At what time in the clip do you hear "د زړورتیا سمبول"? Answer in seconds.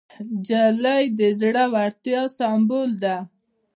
1.19-2.89